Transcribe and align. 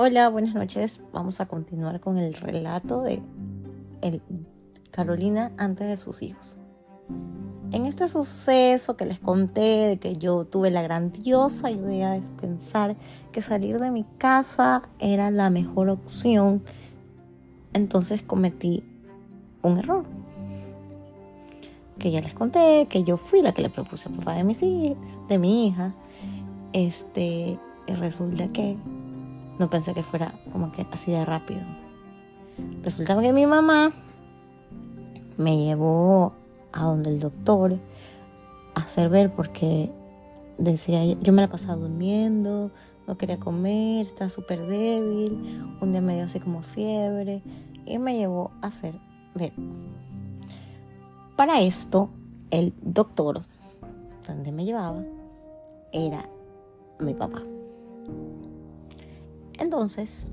Hola, 0.00 0.28
buenas 0.28 0.54
noches. 0.54 1.00
Vamos 1.12 1.40
a 1.40 1.46
continuar 1.46 1.98
con 1.98 2.18
el 2.18 2.32
relato 2.34 3.02
de 3.02 3.20
Carolina 4.92 5.50
antes 5.58 5.88
de 5.88 5.96
sus 5.96 6.22
hijos. 6.22 6.56
En 7.72 7.84
este 7.84 8.06
suceso 8.06 8.96
que 8.96 9.06
les 9.06 9.18
conté 9.18 9.88
de 9.88 9.98
que 9.98 10.14
yo 10.14 10.44
tuve 10.44 10.70
la 10.70 10.82
grandiosa 10.82 11.72
idea 11.72 12.12
de 12.12 12.20
pensar 12.40 12.94
que 13.32 13.42
salir 13.42 13.80
de 13.80 13.90
mi 13.90 14.04
casa 14.18 14.82
era 15.00 15.32
la 15.32 15.50
mejor 15.50 15.88
opción, 15.88 16.62
entonces 17.72 18.22
cometí 18.22 18.84
un 19.62 19.78
error. 19.78 20.04
Que 21.98 22.12
ya 22.12 22.20
les 22.20 22.34
conté 22.34 22.86
que 22.88 23.02
yo 23.02 23.16
fui 23.16 23.42
la 23.42 23.50
que 23.50 23.62
le 23.62 23.68
propuse 23.68 24.08
a 24.08 24.12
papá 24.12 24.34
de, 24.34 24.96
de 25.28 25.38
mi 25.38 25.66
hija. 25.66 25.92
Este, 26.72 27.58
resulta 27.88 28.46
que 28.46 28.76
no 29.58 29.70
pensé 29.70 29.94
que 29.94 30.02
fuera 30.02 30.34
como 30.52 30.72
que 30.72 30.86
así 30.92 31.10
de 31.10 31.24
rápido. 31.24 31.60
Resulta 32.82 33.20
que 33.20 33.32
mi 33.32 33.46
mamá 33.46 33.92
me 35.36 35.56
llevó 35.56 36.32
a 36.72 36.84
donde 36.84 37.10
el 37.10 37.20
doctor 37.20 37.78
a 38.74 38.80
hacer 38.80 39.08
ver 39.08 39.32
porque 39.34 39.90
decía, 40.58 41.04
yo 41.04 41.32
me 41.32 41.42
la 41.42 41.48
pasaba 41.48 41.76
durmiendo, 41.76 42.70
no 43.06 43.16
quería 43.16 43.38
comer, 43.38 44.06
estaba 44.06 44.30
súper 44.30 44.66
débil, 44.66 45.62
un 45.80 45.92
día 45.92 46.00
me 46.00 46.14
dio 46.14 46.24
así 46.24 46.40
como 46.40 46.62
fiebre 46.62 47.42
y 47.86 47.98
me 47.98 48.16
llevó 48.16 48.50
a 48.60 48.66
hacer 48.68 48.98
ver. 49.34 49.52
Para 51.36 51.60
esto, 51.60 52.10
el 52.50 52.74
doctor 52.82 53.42
donde 54.26 54.52
me 54.52 54.64
llevaba 54.64 55.04
era 55.92 56.28
mi 56.98 57.14
papá. 57.14 57.42
Entonces, 59.58 60.26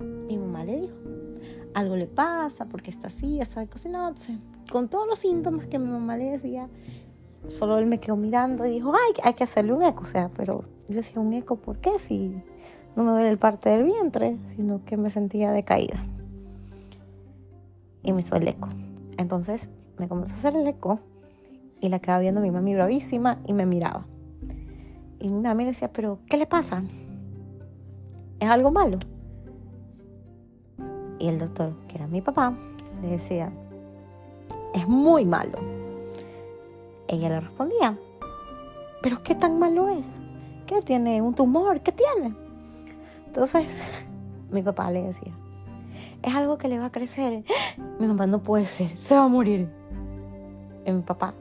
mi 0.00 0.36
mamá 0.36 0.64
le 0.64 0.80
dijo, 0.80 0.94
algo 1.74 1.96
le 1.96 2.06
pasa 2.06 2.66
porque 2.66 2.90
está 2.90 3.08
así, 3.08 3.40
sabe 3.44 3.66
cocinar. 3.66 4.14
Con 4.70 4.88
todos 4.88 5.06
los 5.06 5.18
síntomas 5.18 5.66
que 5.66 5.78
mi 5.78 5.90
mamá 5.90 6.16
le 6.16 6.30
decía, 6.30 6.68
solo 7.48 7.78
él 7.78 7.86
me 7.86 8.00
quedó 8.00 8.16
mirando 8.16 8.66
y 8.66 8.70
dijo, 8.70 8.92
ay, 8.94 9.20
hay 9.22 9.34
que 9.34 9.44
hacerle 9.44 9.72
un 9.72 9.82
eco. 9.82 10.04
O 10.04 10.06
sea, 10.06 10.30
pero 10.36 10.64
yo 10.88 10.96
decía, 10.96 11.20
¿un 11.20 11.32
eco 11.32 11.56
por 11.56 11.78
qué? 11.78 11.98
Si 11.98 12.42
no 12.96 13.04
me 13.04 13.12
duele 13.12 13.30
el 13.30 13.38
parte 13.38 13.70
del 13.70 13.84
vientre, 13.84 14.36
sino 14.56 14.84
que 14.84 14.96
me 14.96 15.10
sentía 15.10 15.52
decaída. 15.52 16.04
Y 18.02 18.12
me 18.12 18.20
hizo 18.20 18.36
el 18.36 18.48
eco. 18.48 18.68
Entonces 19.16 19.68
me 19.98 20.08
comenzó 20.08 20.34
a 20.34 20.38
hacer 20.38 20.56
el 20.56 20.66
eco 20.66 21.00
y 21.80 21.88
la 21.88 21.98
quedaba 21.98 22.20
viendo 22.20 22.40
mi 22.40 22.50
mami 22.50 22.74
bravísima 22.74 23.38
y 23.46 23.52
me 23.52 23.66
miraba. 23.66 24.06
Y 25.18 25.28
mi 25.28 25.40
mami 25.40 25.64
decía, 25.64 25.92
pero 25.92 26.18
¿qué 26.28 26.36
le 26.36 26.46
pasa? 26.46 26.82
¿Es 28.42 28.48
algo 28.48 28.72
malo? 28.72 28.98
Y 31.20 31.28
el 31.28 31.38
doctor, 31.38 31.74
que 31.86 31.94
era 31.94 32.08
mi 32.08 32.20
papá, 32.20 32.52
le 33.00 33.10
decía, 33.10 33.52
es 34.74 34.88
muy 34.88 35.24
malo. 35.24 35.60
Ella 37.06 37.28
le 37.28 37.38
respondía, 37.38 37.96
pero 39.00 39.22
¿qué 39.22 39.36
tan 39.36 39.60
malo 39.60 39.90
es? 39.90 40.10
¿Qué 40.66 40.82
tiene? 40.82 41.22
¿Un 41.22 41.36
tumor? 41.36 41.82
¿Qué 41.82 41.92
tiene? 41.92 42.34
Entonces, 43.28 43.80
mi 44.50 44.60
papá 44.60 44.90
le 44.90 45.02
decía, 45.02 45.32
es 46.20 46.34
algo 46.34 46.58
que 46.58 46.66
le 46.66 46.80
va 46.80 46.86
a 46.86 46.90
crecer. 46.90 47.44
Mi 48.00 48.08
mamá 48.08 48.26
no 48.26 48.42
puede 48.42 48.66
ser, 48.66 48.96
se 48.96 49.14
va 49.14 49.22
a 49.22 49.28
morir. 49.28 49.70
Y 50.84 50.90
mi 50.90 51.02
papá, 51.02 51.32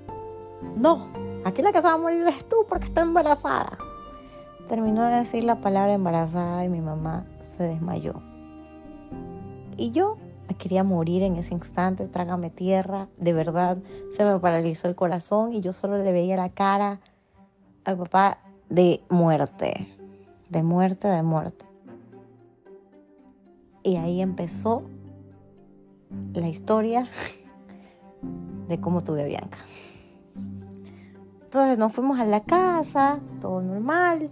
no, 0.75 1.07
aquí 1.45 1.63
la 1.63 1.71
que 1.71 1.81
se 1.81 1.87
va 1.87 1.95
a 1.95 1.97
morir 1.97 2.27
es 2.27 2.47
tú 2.47 2.57
porque 2.69 2.85
está 2.85 3.01
embarazada. 3.01 3.79
Terminó 4.67 5.03
de 5.05 5.15
decir 5.15 5.43
la 5.43 5.61
palabra 5.61 5.93
embarazada 5.93 6.63
y 6.63 6.69
mi 6.69 6.81
mamá 6.81 7.25
se 7.39 7.63
desmayó. 7.63 8.21
Y 9.77 9.91
yo 9.91 10.17
me 10.47 10.55
quería 10.55 10.83
morir 10.83 11.23
en 11.23 11.35
ese 11.35 11.53
instante, 11.53 12.07
trágame 12.07 12.49
tierra, 12.49 13.07
de 13.17 13.33
verdad 13.33 13.77
se 14.11 14.23
me 14.23 14.39
paralizó 14.39 14.87
el 14.87 14.95
corazón 14.95 15.53
y 15.53 15.61
yo 15.61 15.73
solo 15.73 15.97
le 15.97 16.11
veía 16.11 16.37
la 16.37 16.49
cara 16.49 16.99
al 17.85 17.97
papá 17.97 18.39
de 18.69 19.01
muerte, 19.09 19.87
de 20.49 20.63
muerte, 20.63 21.07
de 21.07 21.23
muerte. 21.23 21.65
Y 23.83 23.95
ahí 23.95 24.21
empezó 24.21 24.83
la 26.33 26.47
historia 26.47 27.09
de 28.67 28.79
cómo 28.79 29.03
tuve 29.03 29.23
a 29.23 29.25
Bianca. 29.25 29.59
Entonces 31.43 31.77
nos 31.77 31.91
fuimos 31.91 32.19
a 32.19 32.25
la 32.25 32.41
casa, 32.41 33.19
todo 33.41 33.61
normal. 33.61 34.29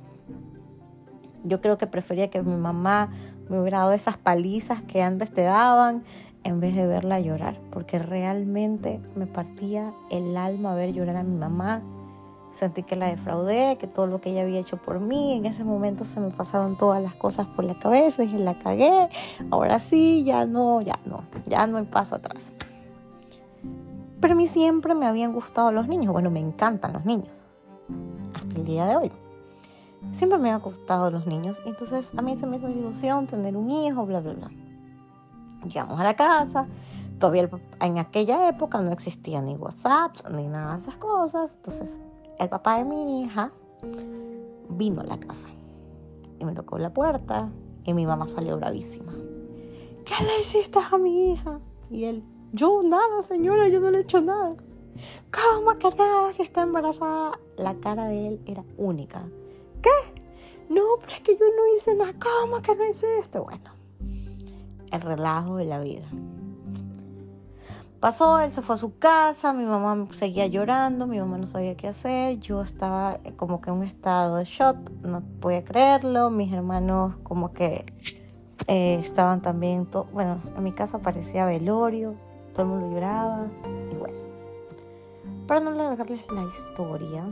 Yo 1.50 1.62
creo 1.62 1.80
que 1.80 1.88
prefería 1.88 2.30
que 2.30 2.42
mi 2.44 2.56
mamá 2.56 3.10
me 3.50 3.60
hubiera 3.60 3.80
dado 3.80 3.94
esas 3.94 4.18
palizas 4.18 4.84
que 4.84 5.02
antes 5.02 5.34
te 5.34 5.42
daban 5.42 6.04
en 6.44 6.60
vez 6.60 6.76
de 6.76 6.86
verla 6.86 7.20
llorar, 7.20 7.60
porque 7.72 7.98
realmente 7.98 9.02
me 9.16 9.26
partía 9.26 9.94
el 10.12 10.38
alma 10.38 10.76
ver 10.76 10.94
llorar 10.94 11.18
a 11.18 11.24
mi 11.24 11.36
mamá. 11.36 11.82
Sentí 12.52 12.84
que 12.84 12.96
la 12.96 13.08
defraudé, 13.08 13.78
que 13.78 13.88
todo 13.88 14.06
lo 14.06 14.22
que 14.22 14.30
ella 14.30 14.42
había 14.42 14.60
hecho 14.60 14.78
por 14.78 15.00
mí, 15.00 15.34
en 15.34 15.48
ese 15.48 15.64
momento 15.64 16.06
se 16.06 16.20
me 16.20 16.30
pasaron 16.30 16.78
todas 16.78 17.02
las 17.02 17.16
cosas 17.16 17.48
por 17.48 17.66
la 17.66 17.78
cabeza, 17.78 18.22
dije, 18.22 18.38
la 18.38 18.58
cagué, 18.58 19.10
ahora 19.50 19.80
sí, 19.80 20.24
ya 20.24 20.46
no, 20.46 20.82
ya 20.82 21.00
no, 21.06 21.24
ya 21.48 21.66
no 21.68 21.78
hay 21.78 21.86
paso 21.86 22.16
atrás. 22.16 22.52
Pero 24.20 24.34
a 24.34 24.38
mí 24.38 24.48
siempre 24.48 24.94
me 24.96 25.06
habían 25.08 25.34
gustado 25.34 25.72
los 25.72 25.88
niños, 25.88 26.12
bueno, 26.14 26.30
me 26.30 26.40
encantan 26.40 26.94
los 26.94 27.06
niños, 27.06 27.34
hasta 28.36 28.56
el 28.56 28.66
día 28.66 28.86
de 28.86 28.96
hoy 28.96 29.12
siempre 30.12 30.40
me 30.40 30.52
han 30.52 30.62
gustado 30.62 31.12
los 31.12 31.26
niños. 31.26 31.62
Entonces 31.66 32.12
a 32.18 32.22
mí 32.22 32.36
se 32.38 32.46
me 32.46 32.58
hizo 32.58 32.70
ilusión 32.70 33.28
tener 33.28 33.56
un 33.56 33.72
hijo, 33.72 34.06
bla, 34.06 34.20
bla, 34.22 34.34
bla. 34.34 34.52
Llegamos 35.66 36.00
a 36.00 36.04
la 36.04 36.16
casa. 36.16 36.68
Todavía 37.20 37.50
en 37.82 38.00
aquella 38.00 38.48
época 38.48 38.82
no 38.82 38.92
existía 38.92 39.42
ni 39.42 39.56
WhatsApp 39.56 40.16
ni 40.32 40.48
nada 40.48 40.76
de 40.76 40.82
esas 40.82 40.96
cosas. 40.96 41.56
Entonces 41.56 42.00
el 42.38 42.50
papá 42.50 42.78
de 42.78 42.86
mi 42.86 43.24
hija 43.24 43.52
vino 44.70 45.02
a 45.02 45.04
la 45.04 45.20
casa 45.20 45.50
y 46.40 46.46
me 46.46 46.54
tocó 46.54 46.78
la 46.78 46.94
puerta 46.94 47.50
y 47.84 47.94
mi 47.94 48.06
mamá 48.06 48.28
salió 48.28 48.56
bravísima. 48.58 49.14
¿Qué 50.06 50.24
le 50.24 50.40
hiciste 50.40 50.80
a 50.80 50.98
mi 50.98 51.32
hija? 51.32 51.60
Y 51.90 52.06
él, 52.06 52.24
yo 52.54 52.82
nada, 52.84 53.22
señora, 53.22 53.68
yo 53.68 53.80
no 53.80 53.92
le 53.92 54.00
he 54.00 54.02
hecho 54.02 54.22
nada. 54.22 54.56
¿Cómo 55.32 55.78
que 55.78 55.96
nada 55.96 56.34
si 56.34 56.44
está 56.44 56.62
embarazada? 56.64 57.32
La 57.58 57.76
cara 57.76 58.06
de 58.06 58.28
él 58.28 58.42
era 58.46 58.64
única. 58.78 59.26
¿Qué? 59.82 60.22
No, 60.70 60.82
pero 61.00 61.14
es 61.14 61.22
que 61.22 61.38
yo 61.38 61.46
no 61.46 61.76
hice 61.76 61.96
nada. 61.96 62.14
¿Cómo 62.20 62.62
que 62.62 62.76
no 62.76 62.88
hice 62.88 63.20
esto? 63.20 63.44
Bueno, 63.44 63.72
el 64.92 65.02
relajo 65.02 65.58
de 65.58 65.66
la 65.66 65.80
vida. 65.80 66.08
Pasó, 68.00 68.40
él 68.40 68.54
se 68.54 68.62
fue 68.62 68.76
a 68.76 68.78
su 68.78 68.98
casa, 68.98 69.52
mi 69.52 69.66
mamá 69.66 70.08
seguía 70.12 70.48
llorando, 70.48 71.06
mi 71.06 71.20
mamá 71.20 71.38
no 71.38 71.46
sabía 71.46 71.76
qué 71.76 71.90
hacer, 71.90 72.40
yo 72.40 72.62
estaba 72.62 73.20
como 73.36 73.60
que 73.60 73.72
en 73.72 73.76
un 73.76 73.84
estado 73.84 74.38
de 74.38 74.46
shock, 74.46 74.78
no 75.02 75.22
podía 75.42 75.66
creerlo, 75.66 76.30
mis 76.30 76.54
hermanos 76.54 77.16
como 77.24 77.52
que 77.52 77.86
eh, 78.68 79.00
estaban 79.04 79.42
también, 79.42 79.86
bueno, 80.14 80.42
en 80.56 80.64
mi 80.64 80.72
casa 80.72 81.00
parecía 81.00 81.46
velorio, 81.46 82.16
todo 82.54 82.62
el 82.62 82.68
mundo 82.70 82.90
lloraba 82.90 83.48
y 83.92 83.96
bueno. 83.96 84.18
Para 85.46 85.60
no 85.60 85.72
alargarles 85.72 86.22
la 86.32 86.44
historia, 86.44 87.26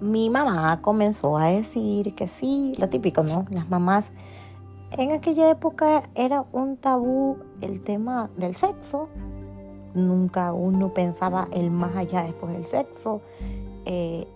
mi 0.00 0.30
mamá 0.30 0.80
comenzó 0.82 1.36
a 1.36 1.46
decir 1.46 2.14
que 2.14 2.28
sí, 2.28 2.72
lo 2.78 2.88
típico, 2.88 3.22
¿no? 3.22 3.46
Las 3.50 3.68
mamás 3.68 4.12
en 4.92 5.12
aquella 5.12 5.50
época 5.50 6.04
era 6.14 6.44
un 6.52 6.76
tabú 6.76 7.38
el 7.60 7.82
tema 7.82 8.30
del 8.36 8.54
sexo. 8.54 9.08
Nunca 9.94 10.52
uno 10.52 10.92
pensaba 10.94 11.48
el 11.52 11.70
más 11.70 11.96
allá 11.96 12.22
después 12.22 12.52
del 12.52 12.66
sexo. 12.66 13.20
Eh, 13.84 14.26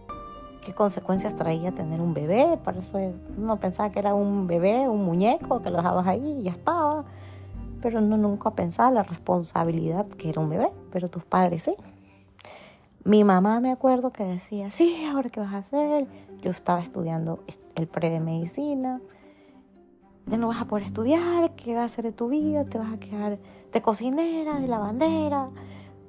qué 0.64 0.75
consecuencias 0.75 1.37
traía 1.37 1.73
tener 1.73 2.00
un 2.00 2.14
bebé. 2.14 2.58
Para 2.64 2.81
eso 2.81 2.99
uno 3.38 3.58
pensaba 3.58 3.90
que 3.90 4.00
era 4.00 4.14
un 4.14 4.46
bebé, 4.46 4.88
un 4.88 5.05
muñeco, 5.05 5.62
que 5.62 5.70
lo 5.70 5.76
dejabas 5.76 6.06
ahí 6.06 6.38
y 6.40 6.43
ya 6.43 6.52
estaba. 6.52 7.05
Pero 7.81 8.00
uno 8.00 8.17
nunca 8.17 8.50
pensaba 8.50 8.90
la 8.90 9.02
responsabilidad 9.02 10.06
que 10.06 10.31
era 10.31 10.40
un 10.40 10.50
bebé. 10.50 10.70
Pero 10.93 11.08
tus 11.08 11.25
padres 11.25 11.62
sí. 11.62 11.75
Mi 13.05 13.25
mamá 13.25 13.61
me 13.61 13.73
acuerdo 13.73 14.12
que 14.12 14.25
decía, 14.25 14.70
sí, 14.70 15.05
ahora 15.06 15.31
qué 15.31 15.41
vas 15.41 15.55
a 15.55 15.58
hacer. 15.58 16.06
Yo 16.43 16.50
estaba 16.50 16.81
estudiando 16.81 17.43
el 17.75 17.87
pre 17.87 18.11
de 18.11 18.20
medicina. 18.20 19.00
Ya 20.26 20.37
no 20.37 20.49
vas 20.49 20.61
a 20.61 20.67
poder 20.67 20.85
estudiar, 20.85 21.55
¿qué 21.56 21.75
vas 21.75 21.82
a 21.82 21.85
hacer 21.87 22.05
de 22.05 22.12
tu 22.12 22.29
vida? 22.29 22.64
Te 22.64 22.79
vas 22.79 22.93
a 22.93 22.99
quedar 22.99 23.38
de 23.73 23.82
cocinera, 23.82 24.61
de 24.61 24.69
lavandera, 24.69 25.49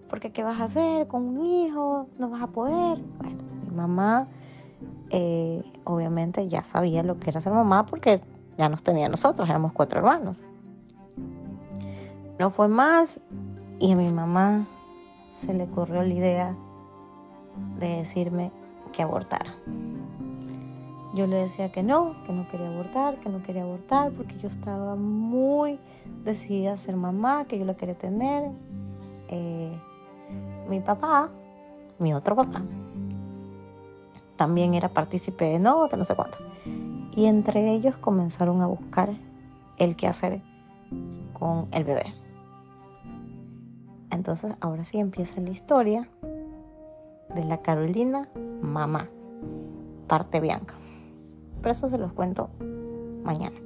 porque 0.09 0.31
¿qué 0.31 0.43
vas 0.43 0.59
a 0.59 0.65
hacer 0.65 1.07
con 1.07 1.23
un 1.23 1.45
hijo? 1.45 2.07
No 2.19 2.29
vas 2.29 2.41
a 2.41 2.47
poder. 2.47 2.99
Bueno, 3.19 3.37
mi 3.67 3.75
mamá 3.75 4.27
eh, 5.09 5.63
obviamente 5.85 6.47
ya 6.49 6.63
sabía 6.63 7.03
lo 7.03 7.19
que 7.19 7.29
era 7.29 7.41
ser 7.41 7.53
mamá 7.53 7.85
porque 7.85 8.21
ya 8.57 8.69
nos 8.69 8.83
tenía 8.83 9.07
nosotros, 9.07 9.49
éramos 9.49 9.71
cuatro 9.71 9.99
hermanos. 9.99 10.37
No 12.37 12.49
fue 12.51 12.67
más 12.67 13.19
y 13.79 13.93
a 13.93 13.95
mi 13.95 14.11
mamá 14.11 14.67
se 15.33 15.53
le 15.53 15.63
ocurrió 15.63 16.03
la 16.03 16.13
idea 16.13 16.55
de 17.79 17.97
decirme 17.97 18.51
que 18.91 19.01
abortara. 19.01 19.55
Yo 21.13 21.27
le 21.27 21.37
decía 21.37 21.71
que 21.71 21.83
no, 21.83 22.15
que 22.25 22.31
no 22.31 22.47
quería 22.47 22.69
abortar, 22.69 23.19
que 23.19 23.29
no 23.29 23.43
quería 23.43 23.63
abortar, 23.63 24.11
porque 24.11 24.37
yo 24.37 24.47
estaba 24.47 24.95
muy 24.95 25.77
decidida 26.23 26.73
a 26.73 26.77
ser 26.77 26.95
mamá, 26.95 27.45
que 27.45 27.59
yo 27.59 27.65
la 27.65 27.75
quería 27.75 27.95
tener. 27.95 28.51
Eh, 29.27 29.71
mi 30.69 30.79
papá, 30.79 31.29
mi 31.99 32.13
otro 32.13 32.35
papá, 32.35 32.61
también 34.37 34.73
era 34.73 34.87
partícipe 34.89 35.45
de 35.45 35.59
no, 35.59 35.89
que 35.89 35.97
no 35.97 36.05
sé 36.05 36.15
cuánto. 36.15 36.37
Y 37.13 37.25
entre 37.25 37.71
ellos 37.73 37.97
comenzaron 37.97 38.61
a 38.61 38.67
buscar 38.67 39.09
el 39.77 39.97
qué 39.97 40.07
hacer 40.07 40.41
con 41.33 41.67
el 41.71 41.83
bebé. 41.83 42.13
Entonces 44.11 44.55
ahora 44.61 44.85
sí 44.85 44.97
empieza 44.97 45.41
la 45.41 45.49
historia 45.49 46.07
de 47.35 47.45
la 47.45 47.61
Carolina 47.61 48.29
mamá, 48.61 49.09
parte 50.07 50.39
Bianca. 50.39 50.75
Pero 51.61 51.71
eso 51.71 51.87
se 51.87 51.97
los 51.97 52.13
cuento 52.13 52.49
mañana. 53.23 53.57